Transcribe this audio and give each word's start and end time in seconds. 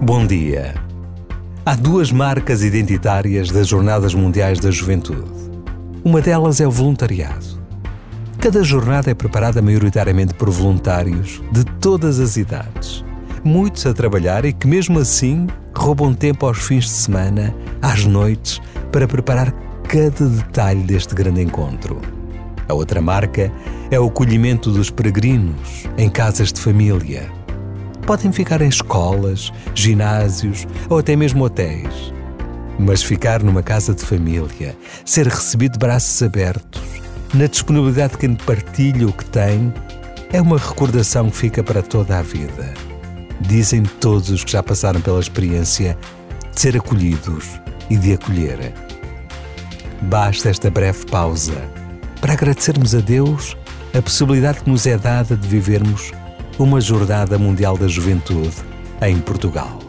Bom 0.00 0.24
dia. 0.24 0.74
Há 1.66 1.74
duas 1.74 2.12
marcas 2.12 2.62
identitárias 2.62 3.50
das 3.50 3.66
Jornadas 3.66 4.14
Mundiais 4.14 4.60
da 4.60 4.70
Juventude. 4.70 5.28
Uma 6.04 6.20
delas 6.20 6.60
é 6.60 6.66
o 6.66 6.70
voluntariado. 6.70 7.60
Cada 8.38 8.62
jornada 8.62 9.10
é 9.10 9.14
preparada 9.14 9.60
maioritariamente 9.60 10.32
por 10.34 10.48
voluntários 10.48 11.42
de 11.50 11.64
todas 11.64 12.20
as 12.20 12.36
idades. 12.36 13.04
Muitos 13.42 13.84
a 13.84 13.92
trabalhar 13.92 14.44
e 14.44 14.52
que, 14.52 14.68
mesmo 14.68 15.00
assim, 15.00 15.48
roubam 15.74 16.14
tempo 16.14 16.46
aos 16.46 16.58
fins 16.58 16.84
de 16.84 16.90
semana, 16.90 17.52
às 17.82 18.04
noites, 18.04 18.60
para 18.92 19.08
preparar 19.08 19.52
cada 19.88 20.28
detalhe 20.28 20.84
deste 20.84 21.14
grande 21.14 21.42
encontro. 21.42 22.17
A 22.68 22.74
outra 22.74 23.00
marca 23.00 23.50
é 23.90 23.98
o 23.98 24.06
acolhimento 24.06 24.70
dos 24.70 24.90
peregrinos 24.90 25.84
em 25.96 26.08
casas 26.10 26.52
de 26.52 26.60
família 26.60 27.38
Podem 28.08 28.32
ficar 28.32 28.62
em 28.62 28.68
escolas, 28.70 29.52
ginásios 29.74 30.66
ou 30.88 30.96
até 30.96 31.14
mesmo 31.14 31.44
hotéis. 31.44 32.10
Mas 32.78 33.02
ficar 33.02 33.42
numa 33.42 33.62
casa 33.62 33.94
de 33.94 34.02
família, 34.02 34.74
ser 35.04 35.26
recebido 35.26 35.72
de 35.72 35.78
braços 35.78 36.22
abertos, 36.22 36.80
na 37.34 37.46
disponibilidade 37.46 38.14
de 38.14 38.20
quem 38.20 38.34
partilha 38.34 39.06
o 39.06 39.12
que 39.12 39.26
tem, 39.26 39.74
é 40.32 40.40
uma 40.40 40.56
recordação 40.56 41.28
que 41.28 41.36
fica 41.36 41.62
para 41.62 41.82
toda 41.82 42.18
a 42.18 42.22
vida. 42.22 42.72
Dizem 43.42 43.82
todos 43.82 44.30
os 44.30 44.42
que 44.42 44.52
já 44.52 44.62
passaram 44.62 45.02
pela 45.02 45.20
experiência 45.20 45.94
de 46.50 46.58
ser 46.58 46.78
acolhidos 46.78 47.60
e 47.90 47.98
de 47.98 48.14
acolher. 48.14 48.72
Basta 50.00 50.48
esta 50.48 50.70
breve 50.70 51.04
pausa 51.04 51.60
para 52.28 52.34
agradecermos 52.34 52.94
a 52.94 53.00
Deus 53.00 53.56
a 53.96 54.02
possibilidade 54.02 54.60
que 54.60 54.68
nos 54.68 54.86
é 54.86 54.98
dada 54.98 55.34
de 55.34 55.48
vivermos 55.48 56.12
uma 56.58 56.78
Jornada 56.78 57.38
Mundial 57.38 57.78
da 57.78 57.88
Juventude 57.88 58.54
em 59.00 59.18
Portugal. 59.18 59.87